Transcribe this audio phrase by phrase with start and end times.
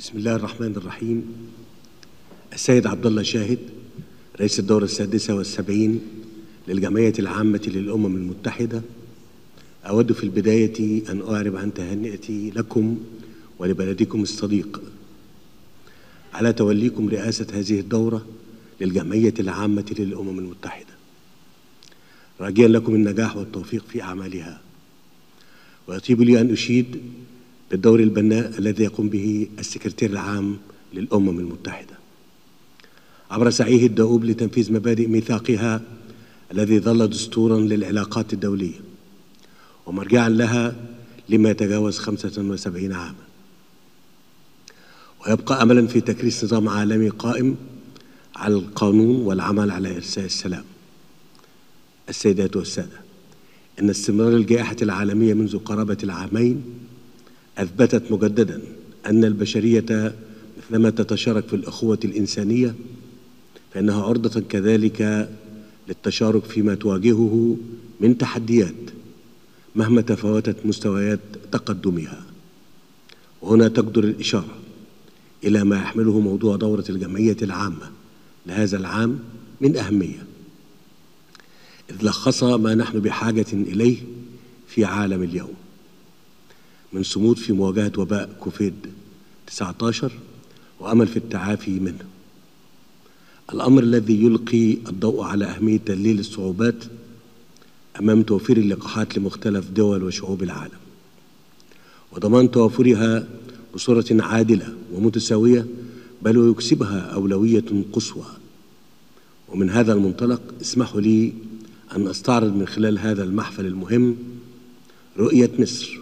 [0.00, 1.24] بسم الله الرحمن الرحيم.
[2.52, 3.58] السيد عبد الله شاهد
[4.40, 6.00] رئيس الدورة السادسة والسبعين
[6.68, 8.82] للجمعية العامة للأمم المتحدة.
[9.84, 12.98] أود في البداية أن أعرب عن تهنئتي لكم
[13.58, 14.82] ولبلدكم الصديق.
[16.32, 18.26] على توليكم رئاسة هذه الدورة
[18.80, 20.94] للجمعية العامة للأمم المتحدة.
[22.40, 24.60] راجيا لكم النجاح والتوفيق في أعمالها.
[25.88, 27.00] ويطيب لي أن أشيد
[27.70, 30.56] بالدور البناء الذي يقوم به السكرتير العام
[30.94, 31.98] للأمم المتحدة.
[33.30, 35.80] عبر سعيه الدؤوب لتنفيذ مبادئ ميثاقها
[36.52, 38.80] الذي ظل دستورا للعلاقات الدولية
[39.86, 40.76] ومرجعا لها
[41.28, 43.14] لما يتجاوز 75 عاما.
[45.26, 47.56] ويبقى أملا في تكريس نظام عالمي قائم
[48.36, 50.64] على القانون والعمل على إرساء السلام.
[52.08, 53.00] السيدات والسادة
[53.80, 56.62] إن استمرار الجائحة العالمية منذ قرابة العامين
[57.60, 58.62] أثبتت مجددا
[59.06, 60.14] أن البشرية
[60.58, 62.74] مثلما تتشارك في الأخوة الإنسانية
[63.74, 65.28] فإنها عرضة كذلك
[65.88, 67.56] للتشارك فيما تواجهه
[68.00, 68.74] من تحديات
[69.76, 71.20] مهما تفاوتت مستويات
[71.52, 72.22] تقدمها.
[73.42, 74.54] وهنا تقدر الإشارة
[75.44, 77.90] إلى ما يحمله موضوع دورة الجمعية العامة
[78.46, 79.18] لهذا العام
[79.60, 80.26] من أهمية.
[81.90, 83.96] إذ لخص ما نحن بحاجة إليه
[84.68, 85.54] في عالم اليوم.
[86.92, 88.74] من صمود في مواجهة وباء كوفيد
[89.46, 90.12] 19
[90.80, 92.04] وأمل في التعافي منه.
[93.52, 96.84] الأمر الذي يلقي الضوء على أهمية تذليل الصعوبات
[98.00, 100.78] أمام توفير اللقاحات لمختلف دول وشعوب العالم.
[102.12, 103.28] وضمان توافرها
[103.74, 105.66] بصورة عادلة ومتساوية
[106.22, 108.26] بل ويكسبها أولوية قصوى.
[109.48, 111.32] ومن هذا المنطلق اسمحوا لي
[111.96, 114.16] أن أستعرض من خلال هذا المحفل المهم
[115.18, 116.00] رؤية مصر.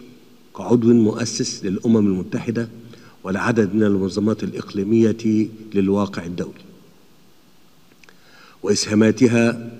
[0.59, 2.69] كعضو مؤسس للأمم المتحدة
[3.23, 6.63] والعدد من المنظمات الإقليمية للواقع الدولي
[8.63, 9.71] وإسهاماتها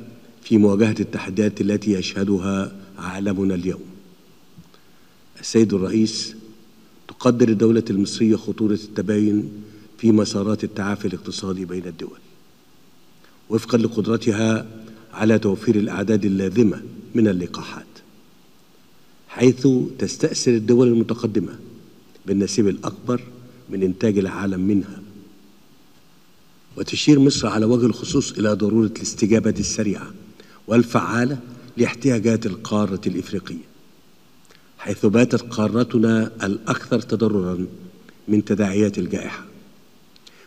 [0.44, 3.82] في مواجهة التحديات التي يشهدها عالمنا اليوم.
[5.40, 6.36] السيد الرئيس
[7.08, 9.52] تقدر الدولة المصرية خطورة التباين
[9.98, 12.20] في مسارات التعافي الاقتصادي بين الدول
[13.50, 14.68] وفقا لقدرتها
[15.14, 16.82] على توفير الأعداد اللازمة
[17.16, 17.89] من اللقاحات.
[19.30, 19.68] حيث
[20.00, 21.60] تستأثر الدول المتقدمة
[22.26, 23.22] بالنسيب الأكبر
[23.70, 25.02] من إنتاج العالم منها.
[26.78, 30.14] وتشير مصر على وجه الخصوص إلى ضرورة الاستجابة السريعة
[30.68, 31.40] والفعالة
[31.78, 33.70] لاحتياجات القارة الإفريقية
[34.78, 37.66] حيث باتت قارتنا الأكثر تضررا
[38.28, 39.46] من تداعيات الجائحة.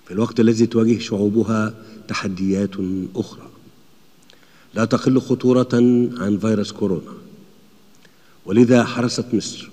[0.06, 1.75] في الوقت الذي تواجه شعوبها
[2.09, 2.70] تحديات
[3.16, 3.49] أخرى.
[4.75, 5.69] لا تقل خطورة
[6.19, 7.12] عن فيروس كورونا.
[8.47, 9.70] ولذا حرصت مصر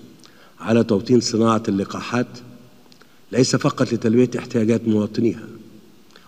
[0.60, 2.26] على توطين صناعة اللقاحات
[3.32, 5.48] ليس فقط لتلبية احتياجات مواطنيها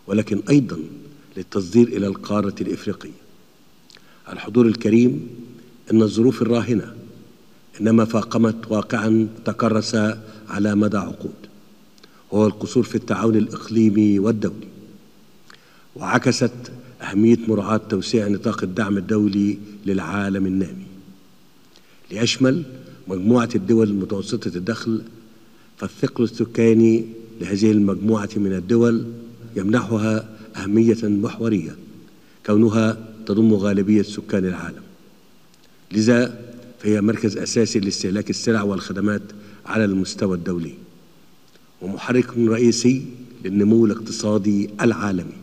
[0.06, 0.78] ولكن أيضا
[1.36, 3.22] للتصدير إلى القارة الإفريقية.
[4.32, 5.28] الحضور الكريم
[5.92, 6.94] إن الظروف الراهنة
[7.80, 9.94] إنما فاقمت واقعا تكرس
[10.48, 11.34] على مدى عقود.
[12.30, 14.68] وهو القصور في التعاون الإقليمي والدولي.
[15.96, 20.91] وعكست أهمية مراعاة توسيع نطاق الدعم الدولي للعالم النامي.
[22.12, 22.62] ليشمل
[23.08, 25.02] مجموعة الدول المتوسطة الدخل
[25.76, 27.04] فالثقل السكاني
[27.40, 29.04] لهذه المجموعة من الدول
[29.56, 31.76] يمنحها أهمية محورية
[32.46, 34.82] كونها تضم غالبية سكان العالم.
[35.92, 36.40] لذا
[36.80, 39.22] فهي مركز أساسي لاستهلاك السلع والخدمات
[39.66, 40.74] على المستوى الدولي
[41.82, 43.02] ومحرك رئيسي
[43.44, 45.42] للنمو الاقتصادي العالمي.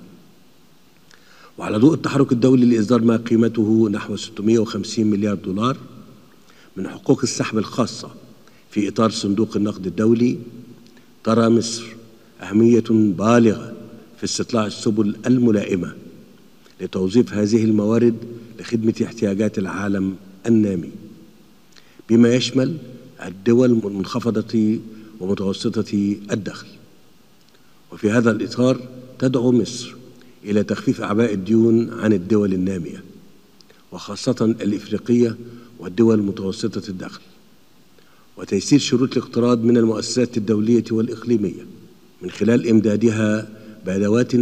[1.58, 5.78] وعلى ضوء التحرك الدولي لإصدار ما قيمته نحو 650 مليار دولار
[6.79, 8.12] من حقوق السحب الخاصة
[8.72, 10.38] في إطار صندوق النقد الدولي
[11.23, 11.84] ترى مصر
[12.41, 13.73] أهمية بالغة
[14.17, 15.95] في استطلاع السبل الملائمة
[16.81, 18.16] لتوظيف هذه الموارد
[18.59, 20.16] لخدمة احتياجات العالم
[20.47, 20.91] النامي.
[22.09, 22.78] بما يشمل
[23.25, 24.79] الدول المنخفضة
[25.19, 26.67] ومتوسطة الدخل.
[27.91, 28.79] وفي هذا الإطار
[29.20, 29.96] تدعو مصر
[30.43, 33.03] إلى تخفيف أعباء الديون عن الدول النامية.
[33.91, 35.38] وخاصة الإفريقية
[35.80, 37.22] والدول متوسطة الدخل
[38.38, 41.66] وتيسير شروط الاقتراض من المؤسسات الدولية والإقليمية
[42.22, 43.50] من خلال إمدادها
[43.86, 44.36] بأدوات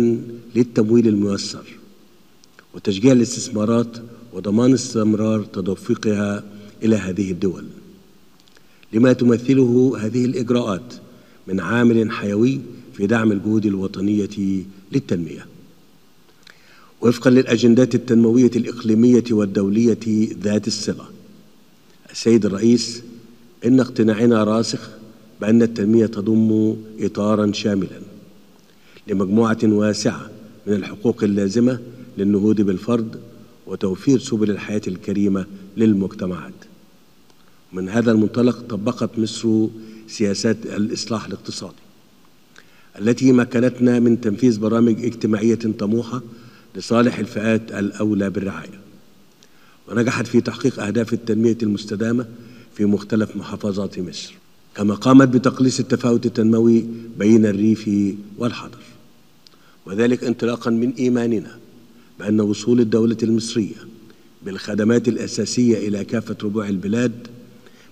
[0.56, 1.66] للتمويل الميسر
[2.76, 3.98] وتشجيع الاستثمارات
[4.34, 6.44] وضمان استمرار تدفقها
[6.84, 7.66] إلى هذه الدول
[8.94, 10.94] لما تمثله هذه الإجراءات
[11.48, 12.60] من عامل حيوي
[12.94, 15.46] في دعم الجهود الوطنية للتنمية.
[17.02, 20.00] وفقا للأجندات التنموية الإقليمية والدولية
[20.42, 21.06] ذات الصلة.
[22.12, 23.04] السيد الرئيس
[23.66, 24.90] إن اقتناعنا راسخ
[25.42, 28.00] بأن التنمية تضم إطارا شاملا
[29.08, 30.30] لمجموعة واسعة
[30.68, 31.80] من الحقوق اللازمة
[32.18, 33.20] للنهوض بالفرد
[33.68, 35.46] وتوفير سبل الحياة الكريمة
[35.78, 36.54] للمجتمعات.
[37.74, 39.68] من هذا المنطلق طبقت مصر
[40.08, 41.76] سياسات الإصلاح الاقتصادي
[43.00, 46.22] التي مكنتنا من تنفيذ برامج اجتماعية طموحة
[46.78, 48.80] لصالح الفئات الأولى بالرعاية.
[49.88, 52.26] ونجحت في تحقيق أهداف التنمية المستدامة
[52.76, 54.34] في مختلف محافظات مصر
[54.76, 56.86] كما قامت بتقليص التفاوت التنموي
[57.20, 57.90] بين الريف
[58.38, 58.78] والحضر.
[59.86, 61.58] وذلك انطلاقا من إيماننا
[62.20, 63.76] بأن وصول الدولة المصرية
[64.46, 67.28] بالخدمات الأساسية إلى كافة ربوع البلاد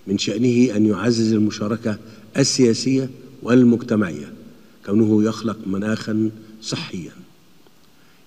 [0.06, 1.98] من شأنه أن يعزز المشاركة
[2.36, 3.10] السياسية
[3.42, 4.32] والمجتمعية
[4.86, 6.30] كونه يخلق مناخا
[6.62, 7.25] صحيا.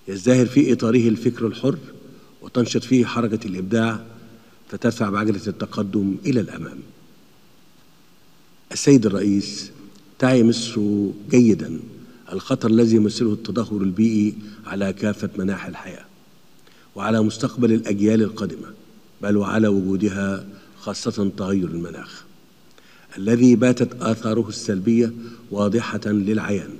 [0.08, 1.78] يزدهر في إطاره الفكر الحر
[2.42, 4.04] وتنشط فيه حركة الإبداع
[4.68, 6.78] فتدفع بعجلة التقدم إلى الأمام.
[8.72, 9.70] السيد الرئيس
[10.18, 10.80] تعي مصر
[11.30, 11.80] جيدا
[12.32, 14.34] الخطر الذي يمثله التدهور البيئي
[14.66, 16.04] على كافة مناحي الحياة
[16.96, 18.66] وعلى مستقبل الأجيال القادمة
[19.22, 20.46] بل وعلى وجودها
[20.78, 22.24] خاصة تغير المناخ
[23.18, 25.12] الذي باتت آثاره السلبية
[25.50, 26.70] واضحة للعيان.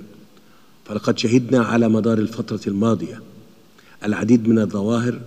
[0.91, 3.21] فلقد شهدنا على مدار الفترة الماضية
[4.03, 5.21] العديد من الظواهر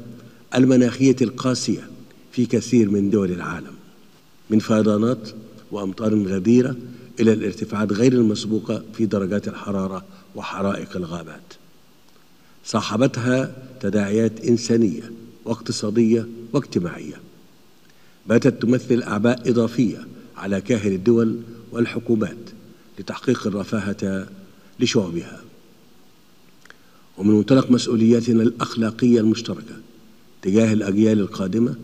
[0.54, 1.88] المناخية القاسية
[2.32, 3.72] في كثير من دول العالم
[4.50, 5.28] من فيضانات
[5.70, 6.76] وأمطار غزيرة
[7.20, 11.54] إلى الارتفاعات غير المسبوقة في درجات الحرارة وحرائق الغابات.
[12.64, 15.12] صاحبتها تداعيات إنسانية
[15.44, 17.20] واقتصادية واجتماعية.
[18.26, 20.06] باتت تمثل أعباء إضافية
[20.36, 21.40] على كاهل الدول
[21.72, 22.50] والحكومات
[22.98, 24.26] لتحقيق الرفاهة
[24.80, 25.43] لشعوبها.
[27.18, 29.74] ومن منطلق مسؤولياتنا الأخلاقية المشتركة
[30.42, 31.74] تجاه الأجيال القادمة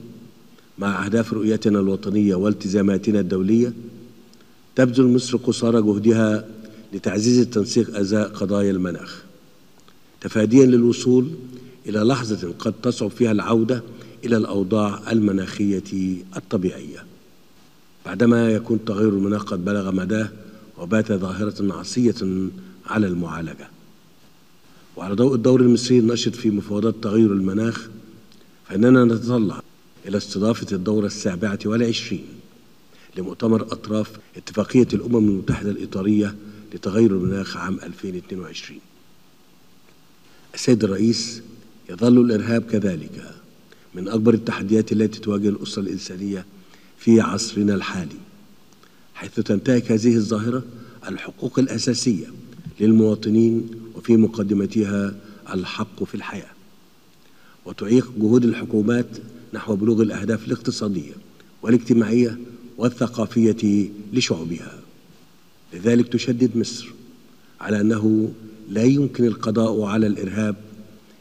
[0.79, 3.73] مع أهداف رؤيتنا الوطنية والتزاماتنا الدولية
[4.77, 6.49] تبذل مصر قصارى جهدها
[6.93, 9.23] لتعزيز التنسيق أزاء قضايا المناخ.
[10.21, 11.31] تفاديا للوصول
[11.87, 13.83] إلى لحظة قد تصعب فيها العودة
[14.25, 17.05] إلى الأوضاع المناخية الطبيعية.
[18.07, 20.29] بعدما يكون تغير المناخ قد بلغ مداه
[20.79, 22.49] وبات ظاهرة عصية
[22.87, 23.69] على المعالجة.
[24.97, 27.89] وعلى ضوء الدور المصري النشط في مفاوضات تغير المناخ
[28.69, 29.63] فإننا نتطلع
[30.09, 32.27] إلى استضافة الدورة السابعة والعشرين
[33.17, 36.35] لمؤتمر أطراف اتفاقية الأمم المتحدة الإطارية
[36.75, 38.81] لتغير المناخ عام 2022
[40.55, 41.43] السيد الرئيس
[41.91, 43.35] يظل الإرهاب كذلك
[43.95, 46.47] من أكبر التحديات التي تواجه الأسرة الإنسانية
[46.99, 48.19] في عصرنا الحالي
[49.15, 50.63] حيث تنتهك هذه الظاهرة
[51.09, 52.27] الحقوق الأساسية
[52.81, 55.15] للمواطنين وفي مقدمتها
[55.55, 56.51] الحق في الحياة.
[57.67, 59.07] وتعيق جهود الحكومات
[59.55, 61.13] نحو بلوغ الأهداف الاقتصادية
[61.63, 62.39] والاجتماعية
[62.79, 64.81] والثقافية لشعوبها.
[65.75, 66.89] لذلك تشدد مصر
[67.61, 68.33] على أنه
[68.71, 70.57] لا يمكن القضاء على الإرهاب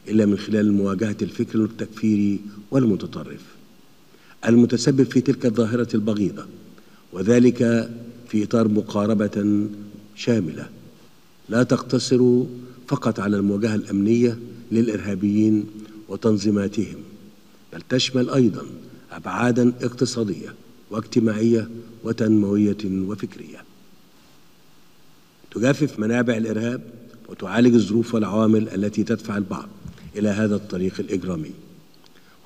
[0.08, 2.40] إلا من خلال مواجهة الفكر التكفيري
[2.70, 3.40] والمتطرف
[4.46, 6.46] المتسبب في تلك الظاهرة البغيضة
[7.12, 7.90] وذلك
[8.28, 9.66] في إطار مقاربة
[10.16, 10.68] شاملة
[11.50, 12.42] لا تقتصر
[12.88, 14.38] فقط على المواجهة الأمنية
[14.72, 15.66] للإرهابيين
[16.08, 16.96] وتنظيماتهم
[17.72, 18.62] بل تشمل أيضا
[19.12, 20.54] أبعادا اقتصادية
[20.90, 21.68] واجتماعية
[22.04, 23.64] وتنموية وفكرية.
[25.50, 26.82] تجافف منابع الإرهاب
[27.28, 29.68] وتعالج الظروف والعوامل التي تدفع البعض
[30.16, 31.50] إلى هذا الطريق الإجرامي.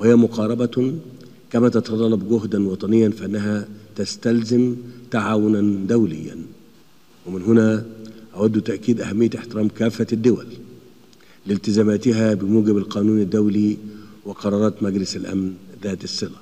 [0.01, 0.95] وهي مقاربة
[1.51, 4.77] كما تتطلب جهدا وطنيا فإنها تستلزم
[5.11, 6.37] تعاونا دوليا.
[7.27, 7.87] ومن هنا
[8.35, 10.47] أود تأكيد أهمية احترام كافة الدول
[11.47, 13.77] لالتزاماتها بموجب القانون الدولي
[14.25, 16.37] وقرارات مجلس الأمن ذات الصلة.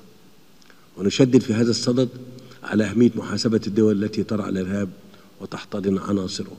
[0.97, 2.09] ونشدد في هذا الصدد
[2.63, 4.89] على أهمية محاسبة الدول التي ترعى الإرهاب
[5.41, 6.57] وتحتضن عناصره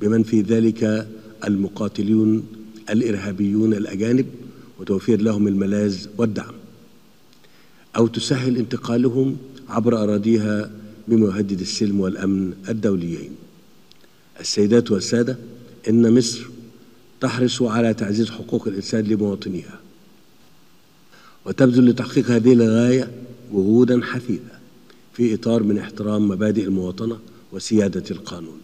[0.00, 1.08] بمن في ذلك
[1.44, 2.46] المقاتلون
[2.90, 4.26] الإرهابيون الأجانب
[4.80, 6.54] وتوفير لهم الملاذ والدعم
[7.96, 9.36] أو تسهل انتقالهم
[9.68, 10.70] عبر أراضيها
[11.08, 13.45] بما يهدد السلم والأمن الدوليين.
[14.40, 15.36] السيدات والسادة
[15.88, 16.46] إن مصر
[17.20, 19.80] تحرص على تعزيز حقوق الإنسان لمواطنيها
[21.44, 23.10] وتبذل لتحقيق هذه الغاية
[23.52, 24.56] جهودا حثيثة
[25.12, 27.18] في إطار من احترام مبادئ المواطنة
[27.52, 28.60] وسيادة القانون.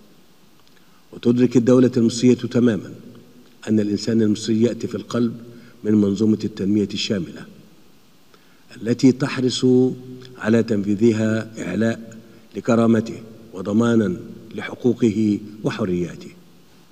[1.13, 2.95] وتدرك الدولة المصرية تماما
[3.69, 5.37] أن الإنسان المصري يأتي في القلب
[5.85, 7.47] من منظومة التنمية الشاملة
[8.83, 9.67] التي تحرص
[10.39, 12.19] على تنفيذها إعلاء
[12.57, 14.17] لكرامته وضمانا
[14.55, 16.31] لحقوقه وحرياته.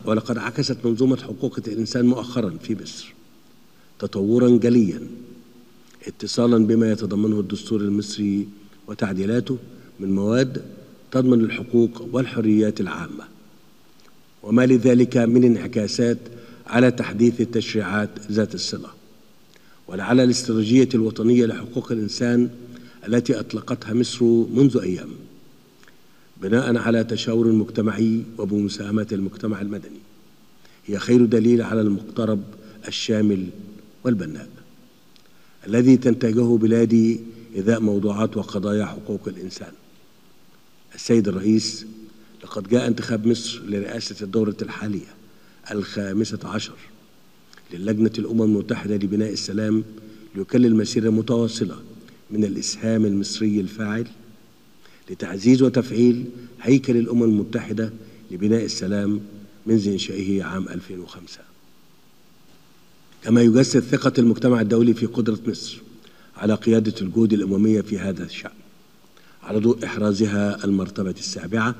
[0.04, 3.14] ولقد عكست منظومة حقوق الإنسان مؤخرا في مصر.
[3.98, 5.00] تطورا جليا.
[6.06, 8.48] اتصالا بما يتضمنه الدستور المصري
[8.86, 9.58] وتعديلاته
[10.00, 10.62] من مواد
[11.10, 13.24] تضمن الحقوق والحريات العامة.
[14.42, 16.18] وما لذلك من انعكاسات
[16.66, 18.88] على تحديث التشريعات ذات الصلة.
[19.88, 22.50] ولعل الاستراتيجية الوطنية لحقوق الإنسان
[23.08, 25.08] التي أطلقتها مصر منذ أيام.
[26.42, 30.00] بناء على تشاور مجتمعي وبمساهمة المجتمع المدني.
[30.86, 32.42] هي خير دليل على المقترب
[32.88, 33.46] الشامل
[34.04, 34.48] والبناء
[35.66, 37.20] الذي تنتجه بلادي
[37.54, 39.72] إذاء موضوعات وقضايا حقوق الإنسان.
[40.94, 41.86] السيد الرئيس
[42.44, 45.14] لقد جاء انتخاب مصر لرئاسة الدورة الحالية
[45.70, 46.76] الخامسة عشر
[47.72, 49.84] للجنة الأمم المتحدة لبناء السلام
[50.34, 51.76] ليكلل مسيرة متواصلة
[52.30, 54.06] من الإسهام المصري الفاعل
[55.10, 56.24] لتعزيز وتفعيل
[56.62, 57.92] هيكل الأمم المتحدة
[58.30, 59.20] لبناء السلام
[59.66, 61.40] منذ إنشائه عام 2005
[63.24, 65.78] كما يجسد ثقة المجتمع الدولي في قدرة مصر
[66.36, 68.50] على قيادة الجهود الأممية في هذا الشأن
[69.42, 71.74] على ضوء إحرازها المرتبة السابعة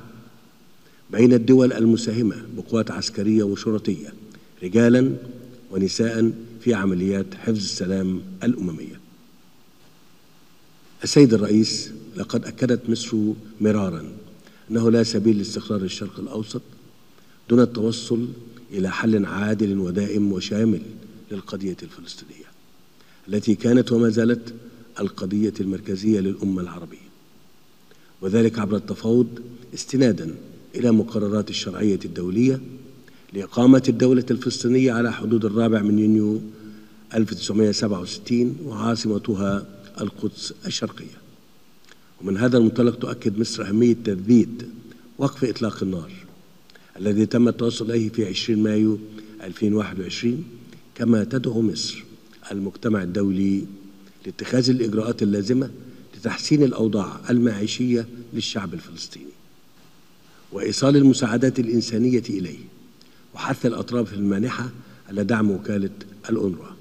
[1.11, 4.13] بين الدول المساهمة بقوات عسكرية وشرطية
[4.63, 5.13] رجالا
[5.71, 9.00] ونساء في عمليات حفظ السلام الأممية.
[11.05, 13.17] السيد الرئيس لقد أكدت مصر
[13.61, 14.05] مرارا
[14.71, 16.63] أنه لا سبيل لاستقرار الشرق الأوسط
[17.49, 18.29] دون التوصل
[18.73, 20.83] إلى حل عادل ودائم وشامل
[21.33, 22.45] للقضية الفلسطينية
[23.29, 24.55] التي كانت وما زالت
[25.01, 27.11] القضية المركزية للأمة العربية
[28.21, 29.29] وذلك عبر التفاوض
[29.75, 30.35] استنادا
[30.75, 32.61] إلى مقررات الشرعية الدولية
[33.33, 36.41] لإقامة الدولة الفلسطينية على حدود الرابع من يونيو
[37.15, 39.67] 1967 وعاصمتها
[40.01, 41.21] القدس الشرقية.
[42.21, 44.63] ومن هذا المنطلق تؤكد مصر أهمية تثبيت
[45.19, 46.13] وقف إطلاق النار
[46.97, 48.99] الذي تم التوصل إليه في 20 مايو
[49.43, 50.45] 2021
[50.95, 52.05] كما تدعو مصر
[52.53, 53.65] المجتمع الدولي
[54.27, 55.71] لاتخاذ الإجراءات اللازمة
[56.17, 59.27] لتحسين الأوضاع المعيشية للشعب الفلسطيني.
[60.53, 62.59] وإيصال المساعدات الإنسانية إليه
[63.35, 64.71] وحث الأطراف المانحة
[65.09, 65.91] على دعم وكالة
[66.31, 66.80] الأونروا.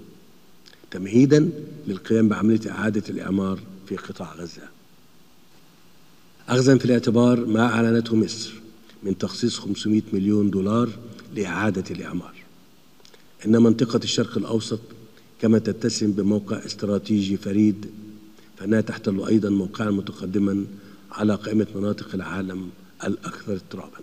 [0.91, 1.49] تمهيدا
[1.87, 4.61] للقيام بعملية إعادة الإعمار في قطاع غزة.
[6.49, 8.53] أخذا في الاعتبار ما أعلنته مصر
[9.03, 10.89] من تخصيص 500 مليون دولار
[11.35, 12.33] لإعادة الإعمار.
[13.45, 14.79] إن منطقة الشرق الأوسط
[15.41, 17.85] كما تتسم بموقع استراتيجي فريد
[18.57, 20.65] فإنها تحتل أيضا موقعا متقدما
[21.11, 22.69] على قائمة مناطق العالم
[23.03, 23.99] الأكثر اضطرابا.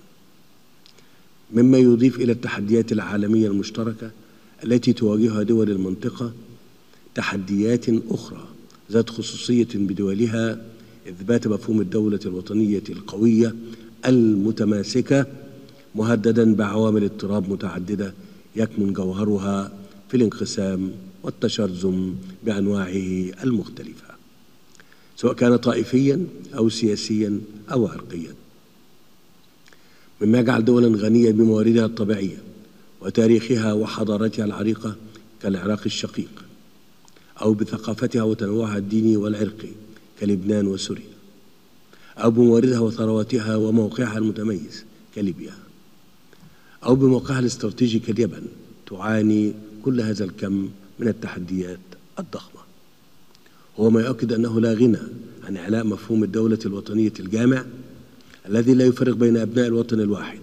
[1.53, 4.11] مما يضيف إلى التحديات العالمية المشتركة
[4.65, 6.33] التي تواجهها دول المنطقة
[7.17, 8.49] تحديات أخرى
[8.93, 10.61] ذات خصوصية بدولها
[11.09, 13.55] إثبات مفهوم الدولة الوطنية القوية
[14.07, 15.27] المتماسكة
[15.95, 18.15] مهددا بعوامل اضطراب متعددة
[18.57, 19.73] يكمن جوهرها
[20.09, 20.93] في الانقسام
[21.23, 24.07] والتشرذم بأنواعه المختلفة
[25.17, 27.41] سواء كان طائفيا أو سياسيا
[27.73, 28.35] أو عرقيا.
[30.23, 32.39] مما يجعل دولا غنية بمواردها الطبيعية
[33.01, 34.97] وتاريخها وحضارتها العريقة
[35.43, 36.46] كالعراق الشقيق.
[37.43, 39.69] أو بثقافتها وتنوعها الديني والعرقي
[40.21, 41.17] كلبنان وسوريا.
[42.19, 45.55] أو بمواردها وثرواتها وموقعها المتميز كليبيا.
[46.85, 48.47] أو بموقعها الاستراتيجي كاليمن
[48.87, 51.79] تعاني كل هذا الكم من التحديات
[52.19, 52.61] الضخمة.
[53.81, 54.99] هو ما يؤكد أنه لا غنى
[55.45, 57.65] عن إعلاء مفهوم الدولة الوطنية الجامع
[58.49, 60.41] الذي لا يفرق بين أبناء الوطن الواحد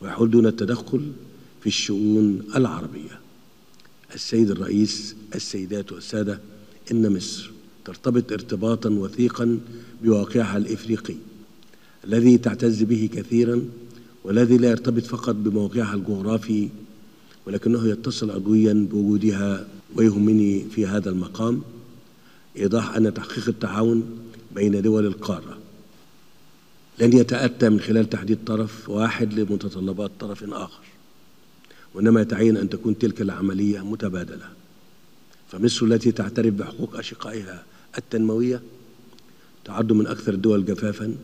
[0.00, 1.12] ويحول دون التدخل
[1.60, 3.20] في الشؤون العربية.
[4.14, 6.40] السيد الرئيس السيدات والسادة
[6.92, 7.50] إن مصر
[7.84, 9.60] ترتبط ارتباطا وثيقا
[10.02, 11.14] بواقعها الإفريقي
[12.04, 13.62] الذي تعتز به كثيرا
[14.24, 16.68] والذي لا يرتبط فقط بموقعها الجغرافي
[17.46, 21.62] ولكنه يتصل عضويا بوجودها ويهمني في هذا المقام.
[22.56, 24.18] إيضاح أن تحقيق التعاون
[24.54, 25.58] بين دول القارة
[26.98, 30.89] لن يتأتى من خلال تحديد طرف واحد لمتطلبات طرف آخر.
[31.94, 34.48] وإنما يتعين أن تكون تلك العملية متبادلة.
[35.48, 37.64] فمصر التي تعترف بحقوق أشقائها
[37.98, 38.62] التنموية
[39.64, 41.16] تعد من أكثر الدول جفافا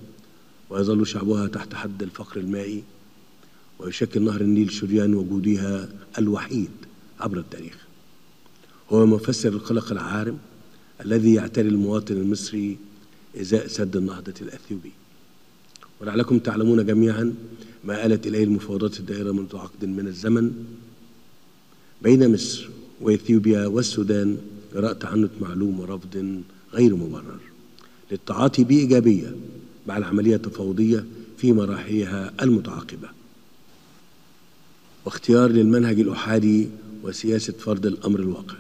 [0.71, 2.83] ويظل شعبها تحت حد الفقر المائي
[3.79, 6.71] ويشكل نهر النيل شريان وجودها الوحيد
[7.21, 7.77] عبر التاريخ.
[8.91, 10.39] هو مفسر القلق العارم
[11.05, 12.79] الذي يعتري المواطن المصري
[13.41, 14.93] إزاء سد النهضة الأثيوبي.
[16.01, 17.35] ولعلكم تعلمون جميعا
[17.87, 20.65] ما آلت إليه المفاوضات الدائرة منذ عقد من الزمن
[22.03, 22.69] بين مصر
[23.01, 24.39] وإثيوبيا والسودان
[24.75, 27.41] جراء تعنت معلوم ورفض غير مبرر
[28.11, 29.37] للتعاطي بإيجابية
[29.87, 31.05] مع العملية التفاوضية
[31.39, 33.09] في مراحلها المتعاقبة.
[35.05, 36.69] واختيار للمنهج الأحادي
[37.03, 38.57] وسياسة فرض الأمر الواقع.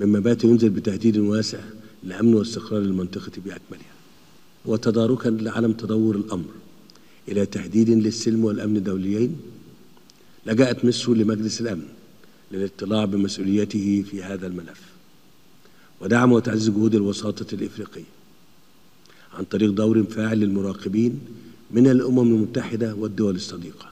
[0.00, 1.60] مما بات ينزل بتهديد واسع
[2.04, 3.96] لأمن واستقرار المنطقة بأكملها.
[4.64, 6.50] وتداركا لعدم تدور الأمر.
[7.28, 9.36] إلى تهديد للسلم والأمن الدوليين.
[10.46, 11.88] لجأت مصر لمجلس الأمن
[12.52, 14.80] للاطلاع بمسؤوليته في هذا الملف.
[16.00, 18.04] ودعم وتعزيز جهود الوساطة الإفريقية
[19.34, 21.20] عن طريق دور فاعل للمراقبين
[21.70, 23.90] من الأمم المتحدة والدول الصديقة.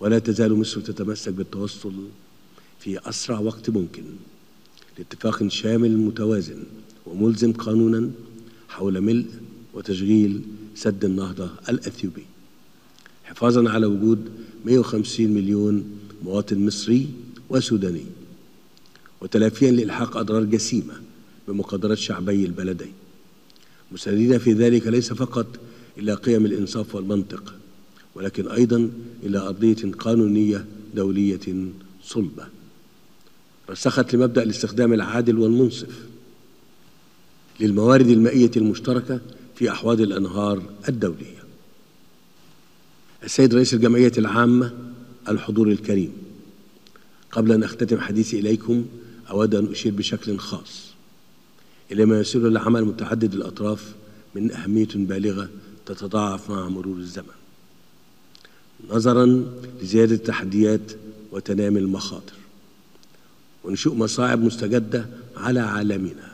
[0.00, 1.92] ولا تزال مصر تتمسك بالتوصل
[2.80, 4.02] في أسرع وقت ممكن
[4.98, 6.62] لاتفاق شامل متوازن
[7.06, 8.10] وملزم قانونا
[8.68, 9.26] حول ملء
[9.74, 10.42] وتشغيل
[10.74, 12.22] سد النهضة الأثيوبي.
[13.32, 14.30] حفاظا على وجود
[14.64, 15.84] 150 مليون
[16.24, 17.08] مواطن مصري
[17.48, 18.04] وسوداني
[19.20, 20.94] وتلافيا لإلحاق أضرار جسيمة
[21.48, 22.92] بمقدرات شعبي البلدين.
[23.92, 25.46] مساندين في ذلك ليس فقط
[25.98, 27.54] إلى قيم الإنصاف والمنطق
[28.14, 28.90] ولكن أيضا
[29.22, 31.68] إلى أرضية قانونية دولية
[32.04, 32.46] صلبة.
[33.70, 36.06] رسخت لمبدأ الاستخدام العادل والمنصف
[37.60, 39.20] للموارد المائية المشتركة
[39.56, 41.41] في أحواض الأنهار الدولية.
[43.24, 44.72] السيد رئيس الجمعية العامة
[45.28, 46.12] الحضور الكريم.
[47.32, 48.86] قبل أن أختتم حديثي إليكم
[49.30, 50.92] أود أن أشير بشكل خاص
[51.92, 53.94] إلى ما يسير العمل متعدد الأطراف
[54.34, 55.48] من أهمية بالغة
[55.86, 57.34] تتضاعف مع مرور الزمن.
[58.90, 59.44] نظرا
[59.82, 60.92] لزيادة التحديات
[61.32, 62.34] وتنامي المخاطر.
[63.64, 66.32] ونشوء مصاعب مستجدة على عالمنا.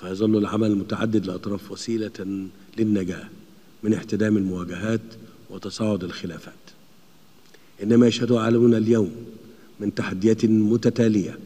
[0.00, 2.46] فيظل العمل متعدد الأطراف وسيلة
[2.78, 3.28] للنجاة
[3.82, 5.00] من احتدام المواجهات
[5.50, 6.54] وتصاعد الخلافات.
[7.82, 9.12] إنما يشهد عالمنا اليوم
[9.80, 11.38] من تحديات متتالية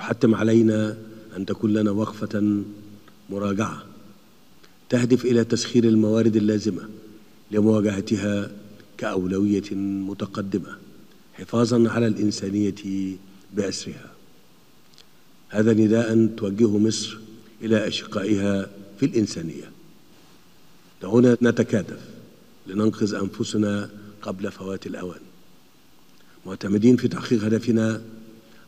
[0.00, 0.98] يحتم علينا
[1.36, 2.62] أن تكون لنا وقفة
[3.30, 3.84] مراجعة
[4.88, 6.88] تهدف إلى تسخير الموارد اللازمة
[7.50, 8.50] لمواجهتها
[8.98, 10.78] كأولوية متقدمة
[11.34, 12.74] حفاظا على الإنسانية
[13.54, 14.10] بأسرها.
[15.48, 17.18] هذا نداء توجهه مصر
[17.62, 18.70] إلى أشقائها
[19.00, 19.70] في الإنسانية.
[21.02, 22.00] دعونا نتكاتف
[22.68, 23.90] لننقذ أنفسنا
[24.22, 25.20] قبل فوات الأوان.
[26.46, 28.02] معتمدين في تحقيق هدفنا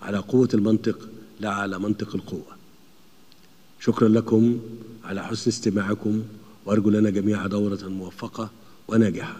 [0.02, 1.08] على قوة المنطق
[1.41, 2.56] لا على منطق القوة.
[3.80, 4.60] شكرا لكم
[5.04, 6.23] على حسن استماعكم
[6.67, 8.50] وأرجو لنا جميعا دورة موفقة
[8.89, 9.36] وناجحة.